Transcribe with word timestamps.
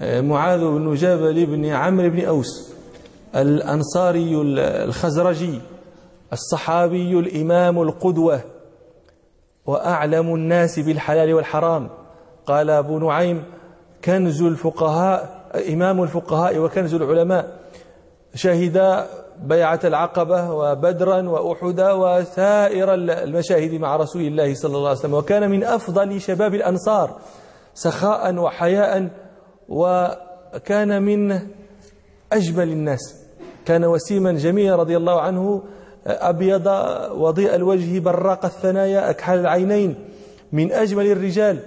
معاذ 0.00 0.60
بن 0.60 0.94
جبل 0.94 1.46
بن 1.46 1.64
عمرو 1.66 2.10
بن 2.10 2.24
أوس 2.24 2.72
الأنصاري 3.36 4.42
الخزرجي 4.84 5.60
الصحابي 6.32 7.18
الإمام 7.18 7.82
القدوة 7.82 8.40
وأعلم 9.66 10.34
الناس 10.34 10.78
بالحلال 10.78 11.34
والحرام. 11.34 11.88
قال 12.46 12.70
أبو 12.70 12.98
نعيم 12.98 13.44
كنز 14.04 14.42
الفقهاء 14.42 15.44
إمام 15.72 16.02
الفقهاء 16.02 16.58
وكنز 16.58 16.94
العلماء 16.94 17.58
شهد 18.34 19.04
بيعة 19.42 19.80
العقبة 19.84 20.52
وبدرا 20.52 21.28
وأحدا 21.28 21.92
وسائر 21.92 22.94
المشاهد 22.94 23.74
مع 23.74 23.96
رسول 23.96 24.22
الله 24.22 24.54
صلى 24.54 24.76
الله 24.76 24.88
عليه 24.88 24.98
وسلم 24.98 25.14
وكان 25.14 25.50
من 25.50 25.64
أفضل 25.64 26.20
شباب 26.20 26.54
الأنصار 26.54 27.16
سخاء 27.74 28.34
وحياء 28.34 29.08
وكان 29.68 31.02
من 31.02 31.40
أجمل 32.32 32.68
الناس. 32.68 33.24
كان 33.66 33.84
وسيما 33.84 34.32
جميلا 34.32 34.76
رضي 34.76 34.96
الله 34.96 35.20
عنه 35.20 35.62
أبيض 36.06 36.66
وضيء 37.16 37.54
الوجه 37.54 37.98
براق 38.00 38.44
الثنايا 38.44 39.10
أكحل 39.10 39.38
العينين. 39.38 39.94
من 40.52 40.72
أجمل 40.72 41.06
الرجال. 41.12 41.58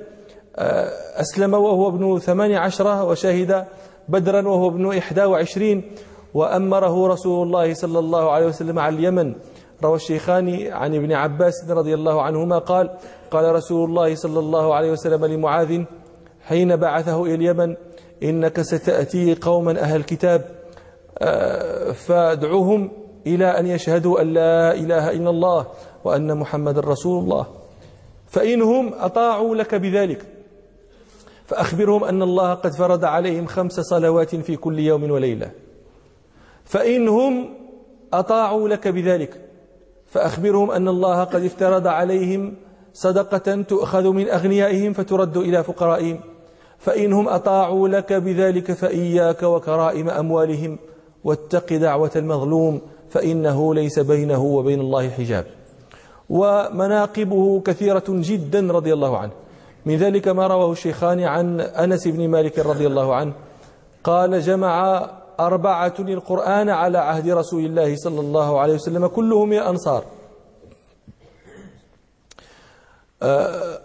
أسلم 1.15 1.53
وهو 1.53 1.87
ابن 1.89 2.19
ثمان 2.19 2.51
عشرة 2.51 3.03
وشهد 3.03 3.65
بدرا 4.09 4.47
وهو 4.47 4.67
ابن 4.67 4.97
إحدى 4.97 5.23
وعشرين. 5.23 5.91
وأمره 6.33 7.07
رسول 7.07 7.47
الله 7.47 7.73
صلى 7.73 7.99
الله 7.99 8.31
عليه 8.31 8.47
وسلم 8.47 8.79
على 8.79 8.95
اليمن. 8.95 9.35
روى 9.83 9.95
الشيخان 9.95 10.67
عن 10.71 10.95
ابن 10.95 11.11
عباس 11.11 11.53
رضي 11.69 11.93
الله 11.93 12.21
عنهما 12.21 12.57
قال 12.57 12.89
قال 13.31 13.55
رسول 13.55 13.89
الله 13.89 14.15
صلى 14.15 14.39
الله 14.39 14.75
عليه 14.75 14.91
وسلم 14.91 15.25
لمعاذ 15.25 15.83
حين 16.43 16.75
بعثه 16.75 17.23
إلى 17.23 17.35
اليمن 17.35 17.75
إنك 18.23 18.61
ستأتي 18.61 19.35
قوما 19.35 19.79
أهل 19.79 19.95
الكتاب 19.95 20.45
آه، 21.19 21.91
فادعوهم 21.91 22.91
إلى 23.27 23.45
أن 23.45 23.67
يشهدوا 23.67 24.21
أن 24.21 24.33
لا 24.33 24.73
إله 24.73 25.11
إلا 25.11 25.29
الله 25.29 25.67
وأن 26.03 26.37
محمد 26.37 26.79
رسول 26.79 27.23
الله. 27.23 27.47
فإنهم 28.27 28.93
أطاعوا 28.93 29.55
لك 29.55 29.75
بذلك. 29.75 30.25
فأخبرهم 31.45 32.03
أن 32.03 32.21
الله 32.21 32.53
قد 32.53 32.73
فرض 32.73 33.05
عليهم 33.05 33.45
خمس 33.45 33.79
صلوات 33.79 34.35
في 34.35 34.55
كل 34.55 34.79
يوم 34.79 35.11
وليلة. 35.11 35.51
فإنهم 36.63 37.49
أطاعوا 38.13 38.69
لك 38.69 38.87
بذلك. 38.87 39.41
فأخبرهم 40.05 40.71
أن 40.71 40.87
الله 40.87 41.23
قد 41.23 41.43
افترض 41.43 41.87
عليهم 41.87 42.55
صدقة 42.93 43.61
تؤخذ 43.61 44.09
من 44.09 44.29
أغنيائهم 44.29 44.93
فترد 44.93 45.37
إلى 45.37 45.63
فقرائهم. 45.63 46.19
فإنهم 46.79 47.27
أطاعوا 47.27 47.87
لك 47.87 48.13
بذلك 48.13 48.71
فإياك 48.71 49.43
وكرائم 49.43 50.09
أموالهم. 50.09 50.77
واتق 51.23 51.73
دعوة 51.73 52.11
المظلوم 52.15 52.81
فإنه 53.09 53.73
ليس 53.75 53.99
بينه 53.99 54.43
وبين 54.43 54.79
الله 54.79 55.09
حجاب. 55.09 55.45
ومناقبه 56.29 57.61
كثيرة 57.65 58.03
جدا 58.09 58.73
رضي 58.73 58.93
الله 58.93 59.17
عنه. 59.17 59.31
من 59.85 59.95
ذلك 59.95 60.27
ما 60.27 60.47
رواه 60.47 60.71
الشيخان 60.71 61.19
عن 61.19 61.61
أنس 61.61 62.07
بن 62.07 62.27
مالك 62.27 62.59
رضي 62.59 62.87
الله 62.87 63.15
عنه. 63.15 63.33
قال 64.03 64.41
جمع 64.41 65.05
أربعة 65.39 65.93
القرآن 65.99 66.69
على 66.69 66.97
عهد 66.97 67.29
رسول 67.29 67.65
الله 67.65 67.95
صلى 67.95 68.19
الله 68.19 68.59
عليه 68.59 68.73
وسلم 68.73 69.07
كلهم 69.07 69.49
من 69.49 69.57
الأنصار 69.57 70.03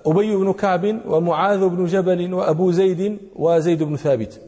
أبي 0.07 0.37
بن 0.37 0.53
كعب 0.53 1.01
ومعاذ 1.07 1.69
بن 1.69 1.85
جبل 1.85 2.35
وأبو 2.35 2.71
زيد 2.71 3.19
وزيد 3.37 3.83
بن 3.83 3.97
ثابت. 3.97 4.41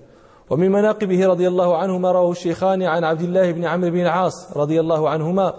ومن 0.50 0.72
مناقبه 0.72 1.27
رضي 1.27 1.48
الله 1.48 1.77
عنه 1.77 1.98
ما 1.98 2.12
رواه 2.12 2.31
الشيخان 2.31 2.83
عن 2.83 3.05
عبد 3.05 3.20
الله 3.20 3.53
بن 3.53 3.64
عمرو 3.64 3.91
بن 3.91 4.00
العاص 4.00 4.56
رضي 4.56 4.81
الله 4.81 5.09
عنهما 5.09 5.55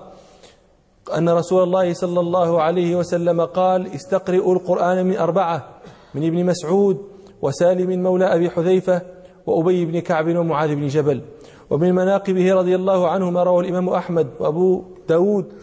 أن 1.17 1.29
رسول 1.29 1.63
الله 1.63 1.93
صلى 1.93 2.19
الله 2.19 2.61
عليه 2.61 2.95
وسلم 2.95 3.41
قال 3.41 3.87
استقرئوا 3.87 4.55
القرآن 4.55 5.05
من 5.05 5.17
أربعة 5.17 5.67
من 6.15 6.27
ابن 6.27 6.45
مسعود 6.45 6.97
وسالم 7.41 8.03
مولى 8.03 8.25
أبي 8.25 8.49
حذيفة 8.49 9.01
وأبي 9.45 9.85
بن 9.85 9.99
كعب 9.99 10.27
ومعاذ 10.27 10.75
بن 10.75 10.87
جبل. 10.87 11.21
ومن 11.69 11.95
مناقبه 11.95 12.53
رضي 12.53 12.75
الله 12.75 13.07
عنه 13.07 13.29
ما 13.29 13.43
روى 13.43 13.65
الإمام 13.65 13.89
أحمد 13.89 14.27
وأبو 14.39 14.83
داود 15.09 15.53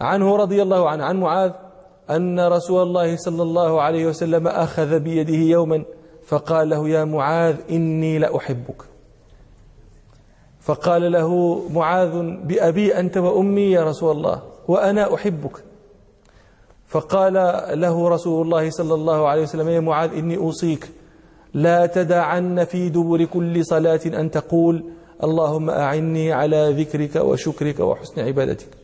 عنه 0.00 0.36
رضي 0.36 0.62
الله 0.62 0.88
عنه 0.88 1.04
عن 1.04 1.20
معاذ 1.20 1.52
أن 2.16 2.40
رسول 2.40 2.82
الله 2.82 3.16
صلى 3.16 3.42
الله 3.42 3.82
عليه 3.82 4.06
وسلم 4.06 4.48
أخذ 4.48 4.98
بيده 4.98 5.34
يوما 5.34 5.84
فقال 6.26 6.68
له 6.68 6.88
يا 6.88 7.04
معاذ 7.04 7.56
إني 7.70 8.18
لأحبك. 8.18 8.82
فقال 10.60 11.12
له 11.12 11.62
معاذ 11.70 12.22
بأبي 12.46 12.98
أنت 12.98 13.16
وأمي 13.16 13.70
يا 13.70 13.84
رسول 13.84 14.16
الله 14.16 14.42
وأنا 14.68 15.14
أحبك. 15.14 15.64
فقال 16.86 17.34
له 17.80 18.08
رسول 18.08 18.46
الله 18.46 18.70
صلى 18.70 18.94
الله 18.94 19.28
عليه 19.28 19.42
وسلم 19.42 19.68
يا 19.68 19.80
معاذ 19.80 20.12
إني 20.12 20.36
أوصيك 20.36 20.88
لا 21.54 21.86
تدعن 21.86 22.64
في 22.64 22.88
دبر 22.88 23.24
كل 23.24 23.64
صلاة 23.64 24.00
أن 24.06 24.30
تقول 24.30 24.84
اللهم 25.22 25.70
أعني 25.70 26.32
على 26.32 26.72
ذكرك 26.72 27.16
وشكرك 27.16 27.80
وحسن 27.80 28.20
عبادتك. 28.20 28.81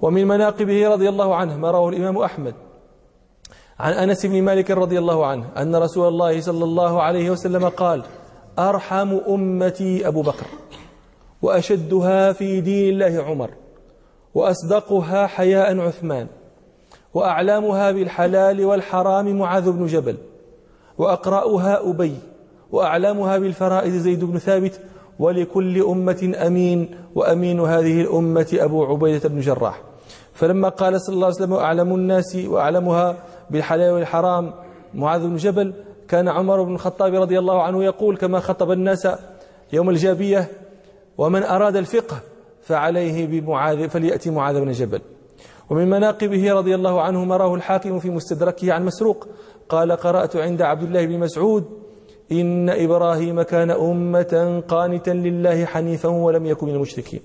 ومن 0.00 0.28
مناقبه 0.28 0.88
رضي 0.88 1.08
الله 1.08 1.34
عنه 1.34 1.56
ما 1.56 1.70
رواه 1.70 1.88
الإمام 1.88 2.18
أحمد. 2.18 2.54
عن 3.78 3.92
أنس 3.92 4.26
بن 4.26 4.42
مالك 4.42 4.70
رضي 4.70 4.98
الله 4.98 5.26
عنه 5.26 5.44
أن 5.56 5.76
رسول 5.76 6.08
الله 6.08 6.40
صلى 6.40 6.64
الله 6.64 7.02
عليه 7.02 7.30
وسلم 7.30 7.68
قال 7.68 8.02
أرحم 8.58 9.18
أمتي 9.28 10.08
أبو 10.08 10.22
بكر 10.22 10.46
وأشدها 11.42 12.32
في 12.32 12.60
دين 12.60 12.92
الله 12.92 13.22
عمر 13.22 13.50
وأصدقها 14.34 15.26
حياء 15.26 15.80
عثمان 15.80 16.26
وأعلامها 17.14 17.90
بالحلال 17.90 18.64
والحرام 18.64 19.38
معاذ 19.38 19.70
بن 19.70 19.86
جبل 19.86 20.16
وأقرأها 20.98 21.90
أبي 21.90 22.14
وأعلامها 22.72 23.38
بالفرائض 23.38 23.92
زيد 23.92 24.24
بن 24.24 24.38
ثابت 24.38 24.80
ولكل 25.18 25.82
أمة 25.82 26.32
أمين 26.46 26.98
وأمين 27.14 27.60
هذه 27.60 28.00
الأمة 28.00 28.46
أبو 28.52 28.84
عبيدة 28.84 29.28
بن 29.28 29.40
جراح. 29.40 29.80
فلما 30.34 30.68
قال 30.68 31.00
صلى 31.00 31.14
الله 31.14 31.26
عليه 31.26 31.36
وسلم 31.36 31.52
أعلم 31.52 31.94
الناس 31.94 32.36
وأعلمها 32.36 33.16
بالحلال 33.50 33.92
والحرام 33.92 34.52
معاذ 34.94 35.20
بن 35.20 35.36
جبل 35.36 35.72
كان 36.08 36.28
عمر 36.28 36.62
بن 36.62 36.74
الخطاب 36.74 37.14
رضي 37.14 37.38
الله 37.38 37.62
عنه 37.62 37.84
يقول 37.84 38.16
كما 38.16 38.40
خطب 38.40 38.70
الناس 38.70 39.08
يوم 39.72 39.90
الجابية 39.90 40.48
ومن 41.18 41.42
أراد 41.42 41.76
الفقه 41.76 42.16
فعليه 42.62 43.26
بمعاذ 43.26 43.88
فليأتي 43.88 44.30
معاذ 44.30 44.60
بن 44.60 44.72
جبل. 44.72 45.00
ومن 45.70 45.90
مناقبه 45.90 46.52
رضي 46.52 46.74
الله 46.74 47.00
عنه 47.00 47.24
مراه 47.24 47.54
الحاكم 47.54 47.98
في 47.98 48.10
مستدركه 48.10 48.72
عن 48.72 48.84
مسروق 48.84 49.28
قال 49.68 49.92
قرأت 49.92 50.36
عند 50.36 50.62
عبد 50.62 50.82
الله 50.82 51.06
بن 51.06 51.18
مسعود 51.18 51.83
إن 52.32 52.70
إبراهيم 52.70 53.42
كان 53.42 53.70
أمة 53.70 54.62
قانتا 54.68 55.10
لله 55.10 55.64
حنيفا 55.64 56.08
ولم 56.08 56.46
يكن 56.46 56.66
من 56.66 56.74
المشركين. 56.74 57.20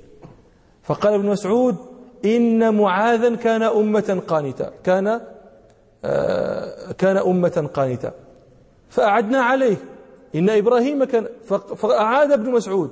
فقال 0.84 1.14
ابن 1.14 1.26
مسعود 1.26 1.76
إن 2.26 2.76
معاذا 2.76 3.36
كان 3.36 3.64
أمة 3.64 4.22
قانتا؟ 4.28 4.72
كان 4.84 5.22
آه، 6.06 6.92
كان 6.92 7.18
أمة 7.18 7.70
قانتا. 7.74 8.14
فأعدنا 8.90 9.42
عليه. 9.42 9.78
إن 10.36 10.50
إبراهيم 10.50 11.04
كان 11.04 11.28
فأعاد 11.76 12.32
ابن 12.32 12.52
مسعود. 12.52 12.92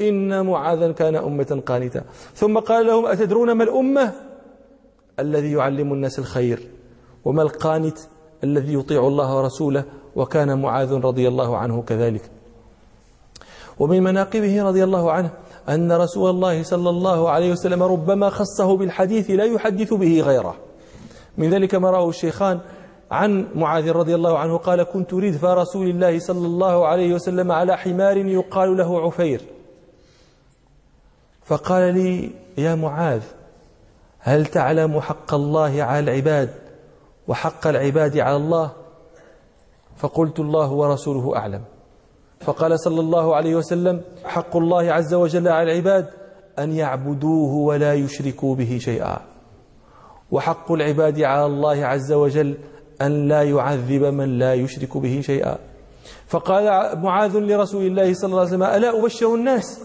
إن 0.00 0.46
معاذا 0.46 0.92
كان 0.92 1.16
أمة 1.16 1.62
قانتا. 1.66 2.02
ثم 2.34 2.58
قال 2.58 2.86
لهم 2.86 3.06
أتدرون 3.06 3.52
ما 3.52 3.64
الأمة؟ 3.64 4.12
الذي 5.18 5.52
يعلم 5.52 5.92
الناس 5.92 6.18
الخير. 6.18 6.68
وما 7.24 7.42
القانت؟ 7.42 7.98
الذي 8.44 8.74
يطيع 8.74 9.06
الله 9.06 9.36
ورسوله 9.36 9.84
وكان 10.16 10.62
معاذ 10.62 10.92
رضي 10.92 11.28
الله 11.28 11.56
عنه 11.56 11.82
كذلك. 11.82 12.30
ومن 13.78 14.02
مناقبه 14.02 14.62
رضي 14.62 14.84
الله 14.84 15.12
عنه 15.12 15.30
أن 15.68 15.92
رسول 15.92 16.30
الله 16.30 16.62
صلى 16.62 16.90
الله 16.90 17.30
عليه 17.30 17.52
وسلم 17.52 17.82
ربما 17.82 18.30
خصه 18.30 18.76
بالحديث 18.76 19.30
لا 19.30 19.44
يحدث 19.44 19.94
به 19.94 20.20
غيره. 20.20 20.56
من 21.38 21.50
ذلك 21.50 21.74
ما 21.74 21.90
راه 21.90 22.08
الشيخان 22.08 22.60
عن 23.10 23.46
معاذ 23.54 23.90
رضي 23.90 24.14
الله 24.14 24.38
عنه 24.38 24.56
قال 24.56 24.82
كنت 24.82 25.14
ردف 25.14 25.44
رسول 25.44 25.88
الله 25.88 26.18
صلى 26.18 26.46
الله 26.46 26.86
عليه 26.86 27.14
وسلم 27.14 27.52
على 27.52 27.76
حمار 27.76 28.16
يقال 28.16 28.76
له 28.76 29.00
عفير 29.06 29.40
فقال 31.44 31.94
لي 31.94 32.30
يا 32.58 32.74
معاذ 32.74 33.22
هل 34.18 34.46
تعلم 34.46 35.00
حق 35.00 35.34
الله 35.34 35.82
على 35.82 35.98
العباد 35.98 36.50
وحق 37.28 37.66
العباد 37.66 38.18
على 38.18 38.36
الله 38.36 38.72
فقلت 39.96 40.40
الله 40.40 40.72
ورسوله 40.72 41.36
أعلم. 41.36 41.62
فقال 42.40 42.80
صلى 42.80 43.00
الله 43.00 43.36
عليه 43.36 43.54
وسلم 43.54 44.00
حق 44.24 44.56
الله 44.56 44.92
عز 44.92 45.14
وجل 45.14 45.48
على 45.48 45.72
العباد 45.72 46.08
أن 46.58 46.72
يعبدوه 46.72 47.52
ولا 47.54 47.94
يشركوا 47.94 48.54
به 48.54 48.78
شيئا. 48.80 49.18
وحق 50.30 50.72
العباد 50.72 51.20
على 51.20 51.46
الله 51.46 51.86
عز 51.86 52.12
وجل 52.12 52.54
أن 53.02 53.28
لا 53.28 53.42
يعذب 53.42 54.04
من 54.04 54.38
لا 54.38 54.54
يشرك 54.54 54.96
به 54.96 55.20
شيئا. 55.20 55.58
فقال 56.26 56.64
معاذ 56.98 57.38
لرسول 57.38 57.86
الله 57.86 58.14
صلى 58.14 58.28
الله 58.30 58.40
عليه 58.40 58.50
وسلم 58.50 58.62
ألا 58.62 59.00
أبشر 59.00 59.34
الناس؟ 59.34 59.80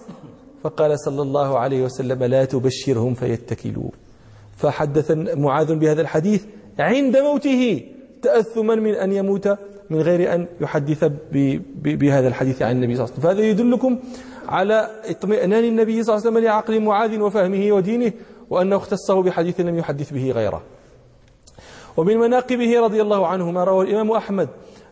فقال 0.64 1.00
صلى 1.00 1.22
الله 1.22 1.60
عليه 1.60 1.84
وسلم 1.84 2.24
لا 2.24 2.46
تبشرهم 2.46 3.14
فيتكلوا 3.14 3.90
فحدث 4.58 5.12
معاذ 5.38 5.76
بهذا 5.76 6.02
الحديث 6.02 6.46
عند 6.80 7.18
موته. 7.18 7.82
تأثما 8.22 8.76
من 8.76 8.94
أن 8.94 9.12
يموت 9.12 9.48
من 9.90 10.02
غير 10.02 10.34
أن 10.34 10.48
يحدث 10.62 11.12
بهذا 11.84 12.28
الحديث 12.28 12.62
عن 12.62 12.72
النبي 12.72 12.96
صلى 12.96 13.06
الله 13.06 13.16
عليه 13.16 13.20
وسلم. 13.20 13.34
فهذا 13.34 13.42
يدلكم 13.50 14.00
على 14.48 14.90
اطمئنان 15.06 15.64
النبي 15.64 16.04
صلى 16.04 16.16
الله 16.16 16.28
عليه 16.28 16.38
وسلم 16.38 16.38
لعقل 16.38 16.80
معاذ 16.80 17.20
وفهمه 17.20 17.72
ودينه 17.72 18.12
وأنه 18.50 18.76
اختصه 18.76 19.22
بحديث 19.22 19.60
لم 19.60 19.78
يحدث 19.78 20.14
به 20.14 20.32
غيره. 20.32 20.62
ومن 21.98 22.18
مناقبه 22.18 22.80
رضي 22.80 23.02
الله 23.02 23.28
عنه 23.28 23.52
ما 23.52 23.64
رواه 23.64 23.84
الإمام 23.84 24.12
أحمد 24.12 24.50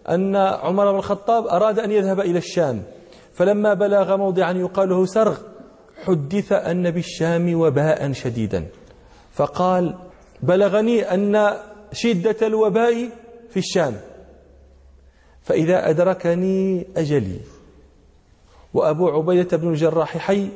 أن 0.09 0.35
عمر 0.35 0.91
بن 0.91 0.97
الخطاب 0.97 1.47
أراد 1.47 1.79
أن 1.79 1.91
يذهب 1.91 2.19
إلى 2.19 2.37
الشام 2.37 2.83
فلما 3.33 3.73
بلغ 3.73 4.17
موضعا 4.17 4.51
يقال 4.51 4.89
له 4.89 5.05
سرغ 5.05 5.37
حدث 6.05 6.51
أن 6.51 6.91
بالشام 6.91 7.59
وباء 7.61 8.11
شديدا. 8.11 8.65
فقال 9.33 9.95
بلغني 10.43 11.13
أن 11.13 11.53
شدة 11.93 12.47
الوباء 12.47 13.09
في 13.49 13.57
الشام. 13.57 13.97
فإذا 15.43 15.89
أدركني 15.89 16.87
أجلي 16.97 17.39
وأبو 18.73 19.07
عبيدة 19.09 19.57
بن 19.57 19.69
الجراح 19.69 20.17
حي 20.17 20.47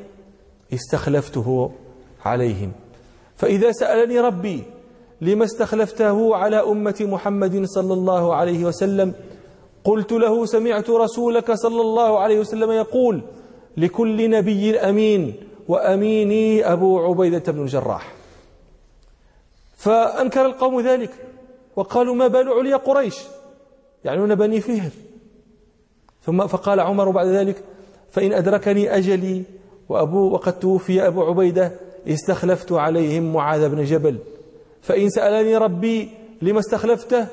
استخلفته 0.74 1.70
عليهم. 2.24 2.72
فإذا 3.36 3.72
سألني 3.72 4.20
ربي 4.20 4.62
لما 5.20 5.44
استخلفته 5.44 6.36
على 6.36 6.56
أمة 6.56 6.96
محمد 7.00 7.64
صلى 7.64 7.92
الله 7.92 8.34
عليه 8.34 8.64
وسلم 8.64 9.12
قلت 9.84 10.12
له 10.12 10.46
سمعت 10.46 10.90
رسولك 10.90 11.52
صلى 11.52 11.80
الله 11.80 12.18
عليه 12.18 12.38
وسلم 12.40 12.70
يقول 12.70 13.22
لكل 13.76 14.30
نبي 14.30 14.78
أمين 14.78 15.34
وأميني 15.68 16.72
أبو 16.72 16.98
عبيدة 16.98 17.52
بن 17.52 17.62
الجراح. 17.62 18.12
فأنكر 19.84 20.46
القوم 20.46 20.80
ذلك 20.80 21.10
وقالوا 21.76 22.14
ما 22.14 22.26
بال 22.26 22.48
عليا 22.48 22.76
قريش 22.76 23.16
يعنون 24.04 24.34
بني 24.34 24.60
فهر. 24.60 24.90
ثم 26.22 26.46
فقال 26.46 26.80
عمر 26.80 27.10
بعد 27.10 27.26
ذلك 27.26 27.64
فإن 28.10 28.32
أدركني 28.32 28.96
أجلي 28.96 29.42
وأبو 29.88 30.30
وقد 30.30 30.58
توفي 30.58 31.06
أبو 31.06 31.22
عبيدة 31.22 31.72
استخلفت 32.08 32.72
عليهم 32.72 33.32
معاذ 33.32 33.68
بن 33.68 33.84
جبل. 33.84 34.18
فإن 34.82 35.10
سألني 35.10 35.56
ربي 35.56 36.10
لما 36.42 36.58
استخلفته 36.58 37.26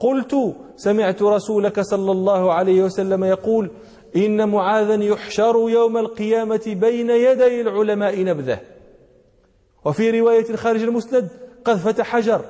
قلت 0.00 0.36
سمعت 0.76 1.22
رسولك 1.22 1.80
صلى 1.80 2.12
الله 2.12 2.52
عليه 2.52 2.82
وسلم 2.84 3.24
يقول 3.24 3.70
إن 4.16 4.48
معاذا 4.48 4.94
يحشر 4.94 5.54
يوم 5.68 5.98
القيامة 5.98 6.62
بين 6.66 7.10
يدي 7.10 7.60
العلماء 7.60 8.24
نبذة. 8.24 8.60
وفي 9.84 10.20
رواية 10.20 10.56
خارج 10.56 10.82
المسند 10.82 11.28
قذفة 11.64 12.02
حجر. 12.02 12.40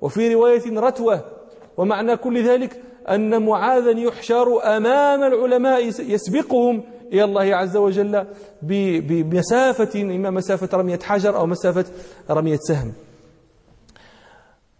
وفي 0.00 0.34
رواية 0.34 0.80
رتوة. 0.80 1.24
ومعنى 1.76 2.16
كل 2.16 2.48
ذلك 2.48 2.82
أن 3.08 3.42
معاذا 3.42 3.90
يحشر 3.90 4.76
أمام 4.76 5.24
العلماء 5.24 5.86
يسبقهم 5.86 6.82
إلى 7.12 7.24
الله 7.24 7.56
عز 7.56 7.76
وجل 7.76 8.24
بمسافة 8.62 10.02
إما 10.02 10.30
مسافة 10.30 10.78
رمية 10.78 10.98
حجر 10.98 11.36
أو 11.36 11.46
مسافة 11.46 11.84
رمية 12.30 12.58
سهم. 12.68 12.92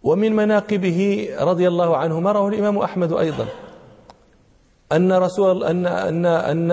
ومن 0.03 0.35
مناقبه 0.35 1.29
رضي 1.39 1.67
الله 1.67 1.97
عنه 1.97 2.19
ما 2.19 2.31
رواه 2.31 2.49
الإمام 2.49 2.77
أحمد 2.77 3.13
أيضا. 3.13 3.45
أن 4.91 5.13
رسول 5.13 5.63
أن 5.63 5.85
أن 5.85 6.25
أن 6.25 6.71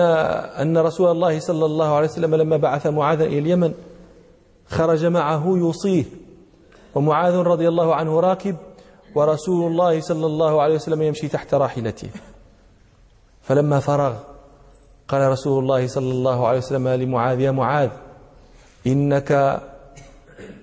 أن 0.61 0.77
رسول 0.77 1.11
الله 1.11 1.39
صلى 1.39 1.65
الله 1.65 1.95
عليه 1.95 2.07
وسلم 2.07 2.35
لما 2.35 2.57
بعث 2.57 2.87
معاذا 2.87 3.23
إلى 3.23 3.39
اليمن 3.39 3.73
خرج 4.67 5.05
معه 5.05 5.43
يوصيه. 5.47 6.03
ومعاذ 6.97 7.35
رضي 7.35 7.67
الله 7.67 7.95
عنه 7.95 8.19
راكب 8.19 8.55
ورسول 9.15 9.71
الله 9.71 10.01
صلى 10.01 10.25
الله 10.25 10.61
عليه 10.61 10.75
وسلم 10.75 11.01
يمشي 11.01 11.27
تحت 11.27 11.53
راحلته. 11.53 12.09
فلما 13.41 13.79
فرغ 13.79 14.13
قال 15.07 15.21
رسول 15.31 15.63
الله 15.63 15.87
صلى 15.87 16.11
الله 16.11 16.47
عليه 16.47 16.57
وسلم 16.57 16.87
لمعاذ 16.87 17.39
يا 17.39 17.51
معاذ 17.51 17.89
إنك 18.87 19.61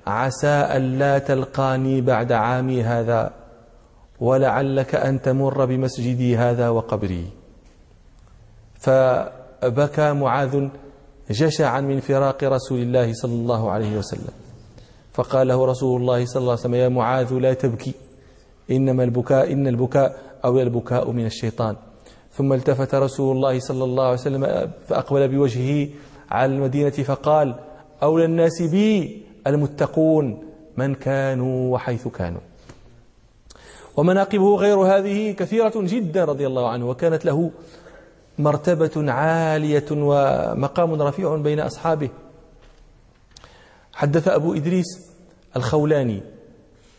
عسى 0.06 0.56
أن 0.76 0.98
لا 0.98 1.18
تلقاني 1.18 2.00
بعد 2.00 2.32
عامي 2.32 2.82
هذا 2.82 3.30
ولعلك 4.20 4.94
أن 4.94 5.22
تمر 5.22 5.64
بمسجدي 5.64 6.36
هذا 6.36 6.68
وقبري. 6.68 7.30
فبكى 8.80 10.12
معاذ 10.12 10.68
جشعا 11.30 11.80
من 11.80 12.00
فراق 12.00 12.44
رسول 12.44 12.78
الله 12.78 13.12
صلى 13.12 13.32
الله 13.32 13.70
عليه 13.70 13.96
وسلم. 13.96 14.43
فقال 15.14 15.48
له 15.48 15.66
رسول 15.66 16.00
الله 16.00 16.26
صلى 16.26 16.40
الله 16.40 16.50
عليه 16.50 16.60
وسلم 16.60 16.74
يا 16.74 16.88
معاذ 16.88 17.34
لا 17.34 17.54
تبكي. 17.54 17.94
إنما 18.70 19.04
البكاء 19.04 19.52
إن 19.52 19.66
البكاء 19.66 20.16
أو 20.44 20.60
البكاء 20.60 21.10
من 21.10 21.26
الشيطان. 21.26 21.76
ثم 22.32 22.52
التفت 22.52 22.94
رسول 22.94 23.36
الله 23.36 23.58
صلى 23.58 23.84
الله 23.84 24.04
عليه 24.04 24.12
وسلم 24.12 24.70
فأقبل 24.86 25.28
بوجهه 25.28 25.88
على 26.30 26.54
المدينة 26.54 26.90
فقال 26.90 27.54
أولى 28.02 28.24
الناس 28.24 28.62
بي 28.62 29.22
المتقون 29.46 30.42
من 30.76 30.94
كانوا 30.94 31.74
وحيث 31.74 32.08
كانوا. 32.08 32.40
ومناقبه 33.96 34.56
غير 34.56 34.78
هذه 34.78 35.32
كثيرة 35.32 35.72
جدا 35.76 36.24
رضي 36.24 36.46
الله 36.46 36.68
عنه 36.68 36.88
وكانت 36.90 37.24
له 37.24 37.50
مرتبة 38.38 39.12
عالية 39.12 39.84
ومقام 39.92 41.02
رفيع 41.02 41.36
بين 41.36 41.60
أصحابه. 41.60 42.08
حدث 43.94 44.28
أبو 44.28 44.54
إدريس 44.54 44.86
الخولاني 45.56 46.22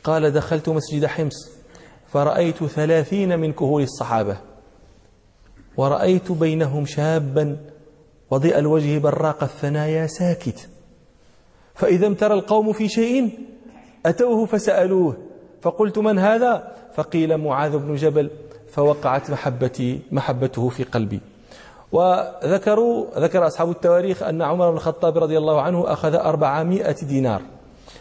قال 0.04 0.32
دخلت 0.32 0.70
مسجد 0.70 1.06
حمص 1.06 1.50
فرأيت 2.08 2.64
ثلاثين 2.64 3.40
من 3.40 3.54
كهول 3.54 3.84
الصحابة 3.84 4.38
ورأيت 5.78 6.32
بينهم 6.32 6.86
شابا 6.86 7.58
وضيء 8.32 8.58
الوجه 8.58 8.98
براق 8.98 9.44
الثنايا 9.44 10.08
ساكت 10.08 10.68
فإذا 11.76 12.08
امترى 12.08 12.34
القوم 12.34 12.74
في 12.74 12.90
شيء 12.90 13.40
أتوه 14.06 14.46
فسألوه 14.46 15.18
فقلت 15.62 15.98
من 15.98 16.20
هذا؟ 16.20 16.76
فقيل 16.96 17.38
معاذ 17.38 17.78
بن 17.78 17.96
جبل 17.96 18.30
فوقعت 18.72 19.32
محبتي 19.32 20.00
محبته 20.12 20.70
في 20.70 20.84
قلبي. 20.84 21.20
وذكروا 21.96 23.06
ذكر 23.18 23.48
أصحاب 23.48 23.70
التواريخ 23.70 24.24
أن 24.24 24.42
عمر 24.42 24.70
بن 24.70 24.78
الخطاب 24.78 25.18
رضي 25.18 25.38
الله 25.38 25.62
عنه 25.62 25.94
أخذ 25.94 26.16
أربعمائة 26.16 26.96
دينار 27.06 27.42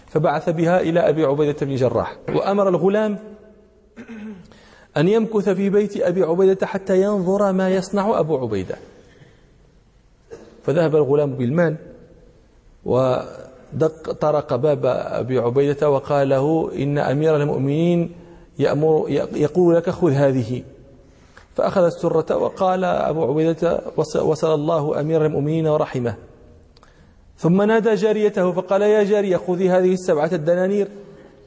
فبعث 0.07 0.51
بها 0.51 0.81
إلى 0.81 1.01
أبي 1.09 1.25
عبيدة 1.25 1.67
بن 1.67 1.75
جراح. 1.75 2.17
وأمر 2.29 2.69
الغلام 2.69 3.19
أن 4.97 5.09
يمكث 5.09 5.49
في 5.49 5.71
بيت 5.71 5.97
أبي 5.97 6.23
عبيدة 6.23 6.67
حتى 6.67 7.03
ينظر 7.03 7.53
ما 7.53 7.71
يصنع 7.71 8.19
أبو 8.19 8.39
عبيدة. 8.39 8.77
فذهب 10.63 10.97
الغلام 10.97 11.31
بالمال 11.31 11.77
ودق 12.85 14.13
طرق 14.13 14.57
باب 14.57 14.87
أبي 14.87 15.39
عبيدة 15.39 15.91
وقال 15.91 16.29
له 16.29 16.71
إن 16.77 16.99
أمير 16.99 17.37
المؤمنين 17.37 18.13
يأمر 18.59 19.05
يقول 19.35 19.77
لك 19.77 19.91
خذ 19.91 20.11
هذه. 20.11 20.63
فأخذ 21.55 21.85
السرة 21.85 22.37
وقال 22.37 22.85
أبو 22.85 23.25
عبيدة 23.25 23.81
وصل 24.23 24.55
الله 24.55 25.01
أمير 25.01 25.27
المؤمنين 25.27 25.67
ورحمة. 25.67 26.15
ثم 27.37 27.63
نادى 27.63 27.95
جاريته 27.95 28.53
فقال 28.53 28.83
يا 28.83 29.05
جارية 29.05 29.37
خذي 29.37 29.71
هذه 29.71 29.93
السبعة 29.93 30.31
الدنانير 30.33 30.89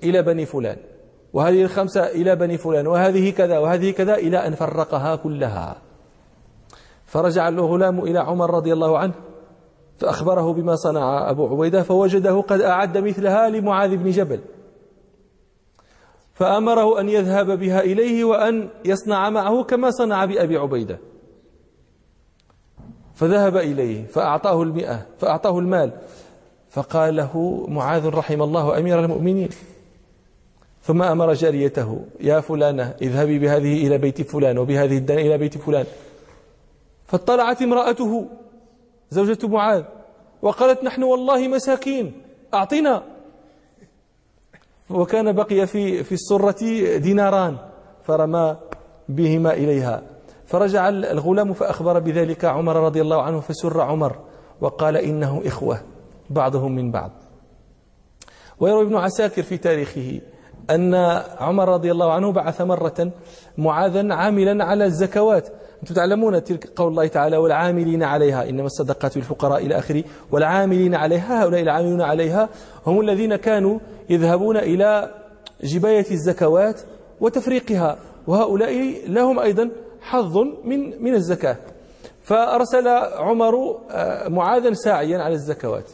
إلى 0.04 0.22
بني 0.22 0.46
فلان 0.46 0.78
وهذه 1.34 1.64
الخمسة 1.64 2.06
إلى 2.08 2.36
بني 2.36 2.58
فلان 2.58 2.88
وهذه 2.88 3.32
كذا 3.32 3.58
وهذه 3.58 3.92
كذا 3.92 4.16
إلى 4.16 4.48
أن 4.48 4.56
فرقها 4.56 5.16
كلها. 5.16 5.76
فرجع 7.06 7.48
الغلام 7.48 8.00
إلى 8.00 8.20
عمر 8.20 8.52
رضي 8.56 8.74
الله 8.74 8.98
عنه 8.98 9.14
فأخبره 9.98 10.54
بما 10.54 10.76
صنع 10.76 11.30
أبو 11.30 11.48
عبيدة 11.48 11.84
فوجده 11.84 12.42
قد 12.42 12.62
أعد 12.62 12.98
مثلها 12.98 13.50
لمعاذ 13.50 13.96
بن 13.98 14.12
جبل. 14.12 14.40
فأمره 16.38 17.00
أن 17.00 17.10
يذهب 17.10 17.60
بها 17.60 17.82
إليه 17.82 18.24
وأن 18.24 18.70
يصنع 18.86 19.30
معه 19.30 19.64
كما 19.64 19.92
صنع 19.92 20.26
بأبي 20.26 20.58
عبيدة. 20.58 21.00
فذهب 23.16 23.58
إليه 23.58 24.06
فأعطاه 24.06 24.64
المئة 24.64 25.06
فأعطاه 25.20 25.60
المال. 25.60 25.92
فقال 26.70 27.16
له 27.16 27.66
معاذ 27.68 28.08
رحم 28.08 28.42
الله 28.42 28.80
أمير 28.80 29.06
المؤمنين. 29.06 29.50
ثم 30.84 31.02
أمر 31.02 31.34
جاريته 31.34 32.06
يا 32.20 32.40
فلانة 32.40 32.96
اذهبي 33.02 33.40
بهذه 33.40 33.88
إلى 33.88 33.98
بيت 33.98 34.22
فلان 34.22 34.58
وبهذه 34.58 34.98
الدنة 34.98 35.22
إلى 35.22 35.38
بيت 35.38 35.58
فلان. 35.58 35.86
فاطلعت 37.06 37.62
امرأته 37.62 38.28
زوجة 39.12 39.48
معاذ 39.48 39.84
وقالت 40.42 40.84
نحن 40.84 41.04
والله 41.04 41.48
مساكين 41.48 42.22
أعطنا. 42.54 43.17
وكان 44.90 45.32
بقي 45.32 45.68
في 45.68 46.04
في 46.04 46.12
السرة 46.12 46.66
ديناران 46.98 47.58
فرمى 48.04 48.58
بهما 49.10 49.54
إليها. 49.54 50.02
فرجع 50.46 50.90
الغلام 50.90 51.54
فأخبر 51.54 52.00
بذلك 52.00 52.46
عمر 52.46 52.76
رضي 52.76 53.02
الله 53.02 53.22
عنه 53.22 53.40
فسر 53.40 53.82
عمر 53.82 54.20
وقال 54.62 54.98
إنه 54.98 55.42
إخوة 55.46 55.80
بعضهم 56.30 56.76
من 56.76 56.92
بعض. 56.92 57.12
ويروي 58.60 58.86
ابن 58.86 58.96
عساكر 58.96 59.44
في 59.44 59.58
تاريخه 59.58 60.22
أن 60.70 60.96
عمر 61.40 61.70
رضي 61.70 61.92
الله 61.92 62.14
عنه 62.14 62.32
بعث 62.32 62.62
مرة 62.62 63.12
معاذا 63.58 64.14
عاملا 64.14 64.66
على 64.66 64.86
الزكوات 64.86 65.50
أنتم 65.82 65.96
تعلمون 65.96 66.44
تلك 66.44 66.70
قول 66.76 66.88
الله 66.88 67.08
تعالى 67.08 67.38
والعاملين 67.38 68.04
عليها 68.04 68.50
إنما 68.50 68.66
الصدقات 68.66 69.18
للفقراء 69.18 69.66
إلى 69.66 69.78
آخره. 69.78 70.04
والعاملين 70.32 70.96
عليها 70.96 71.44
هؤلاء 71.44 71.62
العاملون 71.62 72.02
عليها 72.02 72.50
هم 72.88 73.02
الذين 73.02 73.36
كانوا 73.36 73.80
يذهبون 74.10 74.58
إلى 74.58 75.14
جباية 75.64 76.12
الزكوات 76.12 76.82
وتفريقها 77.22 77.98
وهؤلاء 78.28 79.02
لهم 79.08 79.40
أيضا 79.40 79.70
حظ 80.02 80.38
من 80.64 81.04
من 81.04 81.14
الزكاة. 81.14 81.58
فأرسل 82.24 82.88
عمر 83.18 83.80
آه، 83.92 84.28
معاذا 84.28 84.74
ساعيا 84.74 85.18
على 85.18 85.34
الزكوات 85.34 85.92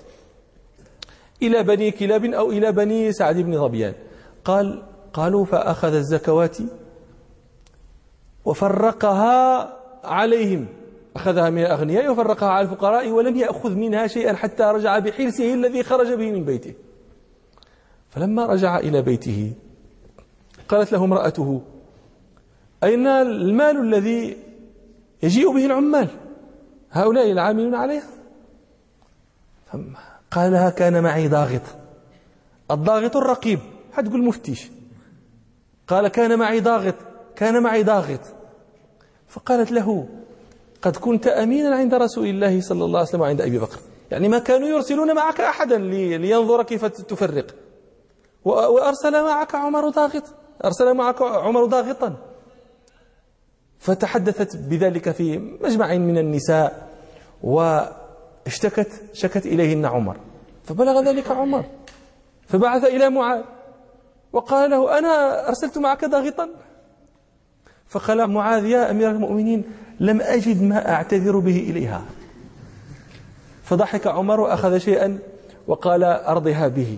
إلى 1.41 1.63
بني 1.63 1.91
كلاب 1.91 2.25
أو 2.25 2.51
إلى 2.51 2.71
بني 2.71 3.11
سعد 3.11 3.35
بن 3.35 3.57
ظبيان. 3.57 3.93
قال 4.45 4.83
قالوا 5.13 5.45
فأخذ 5.45 5.93
الزكوات 5.93 6.57
وفرقها 8.45 9.69
عليهم. 10.03 10.67
أخذها 11.15 11.50
من 11.50 11.62
الأغنياء 11.62 12.12
وفرقها 12.12 12.50
على 12.50 12.65
الفقراء 12.65 13.09
ولم 13.09 13.35
يأخذ 13.35 13.75
منها 13.75 14.07
شيئا 14.07 14.33
حتى 14.33 14.63
رجع 14.63 15.00
بحرسه 15.00 15.53
الذي 15.53 15.83
خرج 15.83 16.13
به 16.13 16.31
من 16.31 16.43
بيته. 16.45 16.73
فلما 18.09 18.45
رجع 18.45 18.77
إلى 18.77 19.01
بيته 19.01 19.53
قالت 20.69 20.91
له 20.91 21.03
امرأته 21.03 21.62
أين 22.83 23.07
المال 23.07 23.77
الذي 23.77 24.38
يجيء 25.23 25.53
به 25.53 25.65
العمال؟ 25.65 26.07
هؤلاء 26.91 27.31
العاملون 27.31 27.75
عليها. 27.75 28.07
قال 30.31 30.51
لها 30.51 30.69
كان 30.69 31.03
معي 31.03 31.27
ضاغط. 31.27 31.62
الضاغط 32.71 33.17
الرقيب. 33.17 33.59
حتقول 33.93 34.23
مفتيش. 34.23 34.71
قال 35.88 36.07
كان 36.07 36.39
معي 36.39 36.59
ضاغط. 36.59 36.95
كان 37.43 37.63
معي 37.63 37.83
ضاغط. 37.83 38.19
فقالت 39.27 39.71
له 39.71 40.07
قد 40.81 40.95
كنت 40.95 41.27
أمينا 41.27 41.75
عند 41.75 41.93
رسول 41.93 42.27
الله 42.27 42.62
صلى 42.62 42.85
الله 42.85 43.00
عليه 43.00 43.09
وسلم 43.09 43.21
وعند 43.21 43.41
أبي 43.41 43.59
بكر. 43.59 43.79
يعني 44.12 44.27
ما 44.29 44.39
كانوا 44.39 44.67
يرسلون 44.67 45.15
معك 45.15 45.41
أحدا 45.41 45.77
لينظر 45.77 46.63
كيف 46.63 46.85
تفرق. 46.85 47.55
وأرسل 48.45 49.23
معك 49.23 49.55
عمر 49.55 49.89
ضاغط. 49.89 50.23
أرسل 50.65 50.93
معك 50.93 51.21
عمر 51.21 51.65
ضاغطا. 51.65 52.15
فتحدثت 53.79 54.57
بذلك 54.57 55.12
في 55.12 55.38
مجمع 55.38 55.93
من 55.93 56.17
النساء 56.17 56.89
واشتكت 57.43 58.91
شكت 59.13 59.45
إليهن 59.45 59.85
عمر. 59.85 60.17
فبلغ 60.63 61.01
ذلك 61.01 61.31
عمر. 61.31 61.65
فبعث 62.47 62.83
إلى 62.83 63.09
معاذ. 63.09 63.41
وقال 64.33 64.69
له 64.69 65.00
أنا 65.00 65.47
أرسلت 65.47 65.77
معك 65.77 66.05
ضاغطا؟ 66.05 66.50
فقال 67.93 68.27
معاذ 68.27 68.65
يا 68.65 68.91
أمير 68.91 69.12
المؤمنين 69.12 69.63
لم 70.00 70.21
أجد 70.21 70.62
ما 70.62 70.89
أعتذر 70.89 71.39
به 71.39 71.57
إليها. 71.57 72.01
فضحك 73.63 74.07
عمر 74.07 74.39
وأخذ 74.39 74.77
شيئا 74.77 75.19
وقال 75.67 76.03
أرضها 76.03 76.67
به. 76.67 76.97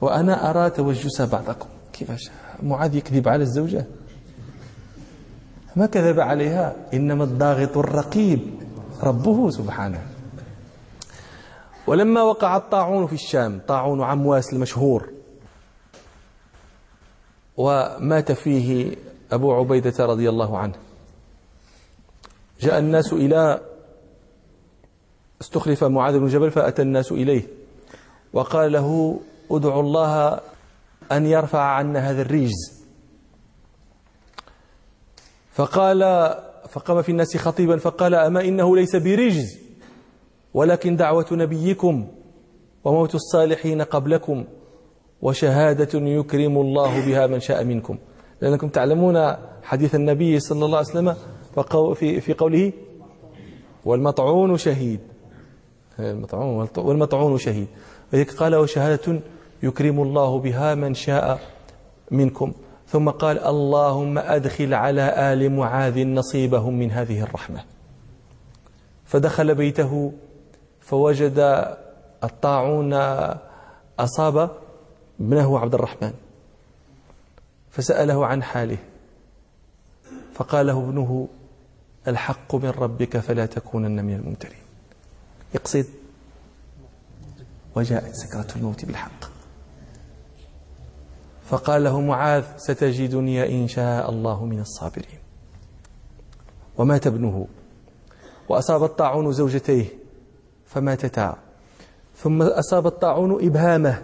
وأنا 0.00 0.50
أرى 0.50 0.70
توجس 0.70 1.22
بعضكم. 1.22 1.68
كيفاش 1.92 2.30
معاذ 2.62 2.94
يكذب 2.94 3.28
على 3.28 3.42
الزوجة. 3.42 3.84
ما 5.76 5.86
كذب 5.86 6.20
عليها؟ 6.20 6.76
إنما 6.94 7.24
الضاغط 7.24 7.78
الرقيب. 7.78 8.40
ربه 9.02 9.50
سبحانه. 9.50 10.02
ولما 11.86 12.22
وقع 12.22 12.56
الطاعون 12.56 13.06
في 13.06 13.12
الشام 13.12 13.60
طاعون 13.68 14.02
عمواس 14.02 14.52
المشهور 14.52 15.19
ومات 17.60 18.32
فيه 18.32 18.96
أبو 19.32 19.52
عبيدة 19.54 20.06
رضي 20.06 20.28
الله 20.28 20.58
عنه. 20.58 20.74
جاء 22.60 22.78
الناس 22.78 23.12
إلى 23.12 23.60
استخلف 25.40 25.84
معاذ 25.84 26.18
بن 26.18 26.26
جبل 26.26 26.50
فأتى 26.50 26.82
الناس 26.82 27.12
إليه 27.12 27.42
وقال 28.32 28.72
له 28.72 29.20
ادعوا 29.50 29.82
الله 29.82 30.40
أن 31.12 31.26
يرفع 31.26 31.60
عنا 31.60 32.10
هذا 32.10 32.22
الرجز. 32.22 32.80
فقال 35.52 36.00
فقام 36.68 37.02
في 37.02 37.12
الناس 37.12 37.36
خطيبا 37.36 37.76
فقال 37.76 38.14
أما 38.14 38.40
إنه 38.40 38.76
ليس 38.76 38.96
برجز 38.96 39.58
ولكن 40.54 40.96
دعوة 40.96 41.26
نبيكم 41.32 42.08
وموت 42.84 43.14
الصالحين 43.14 43.82
قبلكم. 43.82 44.44
وشهادة 45.22 45.98
يكرم 46.00 46.58
الله 46.58 47.06
بها 47.06 47.26
من 47.26 47.40
شاء 47.40 47.64
منكم. 47.64 47.98
لأنكم 48.40 48.68
تعلمون 48.68 49.36
حديث 49.62 49.94
النبي 49.94 50.40
صلى 50.40 50.64
الله 50.64 50.78
عليه 50.78 50.88
وسلم 50.88 51.14
في 52.20 52.34
قوله 52.38 52.72
والمطعون 53.84 54.56
شهيد. 54.56 55.00
المطعون 55.98 56.68
والمطعون 56.76 57.38
شهيد. 57.38 57.68
قال 58.38 58.54
وشهادة 58.54 59.20
يكرم 59.62 60.02
الله 60.02 60.38
بها 60.38 60.74
من 60.74 60.94
شاء 60.94 61.40
منكم. 62.10 62.52
ثم 62.86 63.10
قال 63.10 63.38
اللهم 63.38 64.18
أدخل 64.18 64.74
على 64.74 65.32
آل 65.32 65.52
معاذ 65.52 66.06
نصيبهم 66.06 66.78
من 66.78 66.90
هذه 66.90 67.22
الرحمة. 67.22 67.64
فدخل 69.04 69.54
بيته 69.54 70.12
فوجد 70.80 71.66
الطاعون 72.24 72.92
أصاب 73.98 74.50
ابنه 75.20 75.58
عبد 75.58 75.74
الرحمن؟ 75.74 76.12
فسأله 77.70 78.26
عن 78.26 78.42
حاله. 78.42 78.78
فقال 80.34 80.66
له 80.66 80.78
ابنه 80.78 81.28
الحق 82.08 82.54
من 82.54 82.70
ربك 82.70 83.18
فلا 83.18 83.46
تكونن 83.46 84.04
من 84.04 84.14
الممترين. 84.14 84.62
يقصد 85.54 85.86
وجاءت 87.76 88.14
سكرة 88.14 88.46
الموت 88.56 88.84
بالحق. 88.84 89.24
فقال 91.50 91.84
له 91.84 92.00
معاذ 92.00 92.44
ستجدني 92.56 93.62
إن 93.62 93.68
شاء 93.68 94.10
الله 94.10 94.44
من 94.44 94.60
الصابرين. 94.60 95.18
ومات 96.78 97.06
ابنه. 97.06 97.46
وأصاب 98.48 98.84
الطاعون 98.84 99.32
زوجتيه 99.32 99.86
فماتتا. 100.66 101.36
ثم 102.16 102.42
أصاب 102.42 102.86
الطاعون 102.86 103.46
إبهامه. 103.46 104.02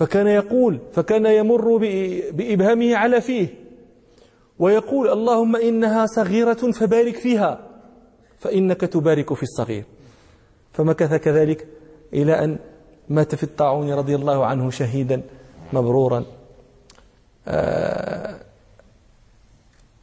فكان 0.00 0.26
يقول 0.26 0.78
فكان 0.92 1.26
يمر 1.26 1.76
بإبهامه 2.32 2.96
على 2.96 3.20
فيه 3.20 3.48
ويقول 4.58 5.08
اللهم 5.08 5.56
إنها 5.56 6.06
صغيرة 6.06 6.72
فبارك 6.72 7.16
فيها 7.16 7.58
فإنك 8.38 8.80
تبارك 8.80 9.34
في 9.34 9.42
الصغير. 9.42 9.84
فمكث 10.72 11.14
كذلك 11.14 11.66
إلى 12.12 12.44
أن 12.44 12.58
مات 13.08 13.34
في 13.34 13.42
الطاعون 13.42 13.92
رضي 13.92 14.14
الله 14.14 14.46
عنه 14.46 14.70
شهيدا 14.70 15.22
مبرورا. 15.72 16.24
آه، 17.48 18.36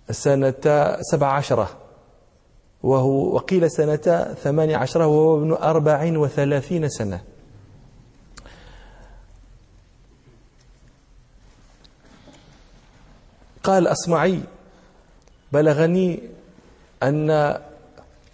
سنة 0.09 0.97
سبع 1.01 1.27
عشرة 1.27 1.69
وهو 2.83 3.35
وقيل 3.35 3.71
سنة 3.71 4.35
ثمان 4.43 4.71
عشرة 4.71 5.07
وهو 5.07 5.37
ابن 5.37 5.53
أربع 5.53 6.11
وثلاثين 6.17 6.89
سنة. 6.89 7.36
قال 13.67 13.87
أصمعي 13.87 14.41
بلغني 15.51 16.19
أن 17.03 17.59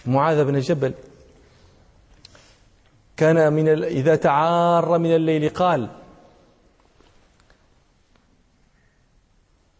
معاذ 0.06 0.44
بن 0.46 0.60
جبل 0.60 0.94
كان 3.18 3.54
من 3.54 3.84
إذا 3.84 4.16
تعار 4.16 4.98
من 4.98 5.16
الليل 5.16 5.50
قال 5.50 5.90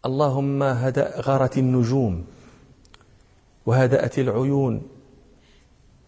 اللهم 0.04 0.62
هدأ 0.62 1.20
غارت 1.20 1.58
النجوم 1.58 2.26
وهدأت 3.66 4.18
العيون 4.18 4.82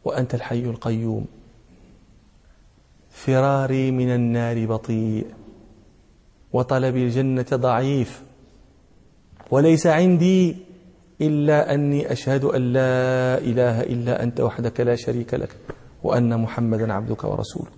وأنت 0.05 0.35
الحي 0.35 0.65
القيوم. 0.65 1.27
فراري 3.11 3.91
من 3.91 4.15
النار 4.15 4.67
بطيء 4.67 5.27
وطلب 6.53 6.97
الجنة 6.97 7.47
ضعيف 7.55 8.26
وليس 9.51 9.87
عندي 9.87 10.57
إلا 11.21 11.75
أني 11.75 12.13
أشهد 12.13 12.45
أن 12.45 12.73
لا 12.73 13.39
إله 13.39 13.81
إلا 13.83 14.23
أنت 14.23 14.41
وحدك 14.41 14.81
لا 14.81 14.97
شريك 14.97 15.35
لك 15.35 15.57
وأن 16.03 16.41
محمدا 16.41 16.93
عبدك 16.93 17.25
ورسولك. 17.25 17.77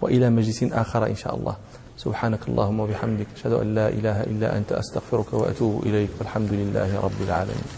وإلى 0.00 0.30
مجلس 0.30 0.62
آخر 0.62 1.06
إن 1.06 1.16
شاء 1.16 1.34
الله. 1.34 1.56
سبحانك 1.96 2.48
اللهم 2.48 2.80
وبحمدك. 2.80 3.26
أشهد 3.36 3.52
أن 3.52 3.74
لا 3.74 3.88
إله 3.88 4.22
إلا 4.22 4.56
أنت. 4.58 4.72
أستغفرك 4.72 5.32
وأتوب 5.32 5.82
إليك. 5.86 6.10
والحمد 6.18 6.52
لله 6.52 7.00
رب 7.00 7.20
العالمين. 7.26 7.68